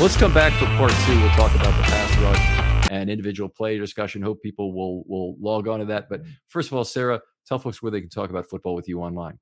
[0.00, 1.20] Let's come back for part two.
[1.20, 4.22] We'll talk about the pass rush and individual play discussion.
[4.22, 6.08] Hope people will will log on to that.
[6.08, 9.00] But first of all, Sarah, tell folks where they can talk about football with you
[9.00, 9.40] online.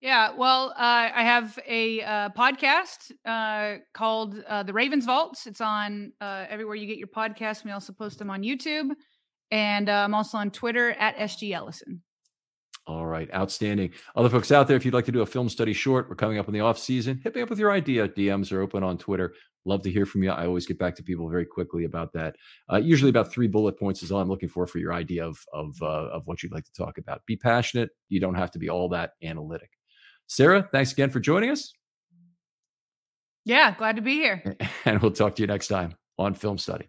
[0.00, 5.46] Yeah, well, uh, I have a uh, podcast uh, called uh, The Ravens Vaults.
[5.46, 7.64] It's on uh, everywhere you get your podcasts.
[7.64, 8.90] We also post them on YouTube,
[9.52, 12.02] and uh, I'm also on Twitter at SG Ellison.
[12.88, 13.92] All right, outstanding.
[14.16, 16.38] Other folks out there, if you'd like to do a film study short, we're coming
[16.38, 17.20] up in the off season.
[17.22, 18.08] Hit me up with your idea.
[18.08, 19.34] DMs are open on Twitter.
[19.66, 20.30] Love to hear from you.
[20.30, 22.36] I always get back to people very quickly about that.
[22.72, 25.38] Uh, usually, about three bullet points is all I'm looking for for your idea of
[25.52, 27.26] of uh, of what you'd like to talk about.
[27.26, 27.90] Be passionate.
[28.08, 29.68] You don't have to be all that analytic.
[30.26, 31.74] Sarah, thanks again for joining us.
[33.44, 34.56] Yeah, glad to be here.
[34.86, 36.88] And we'll talk to you next time on Film Study.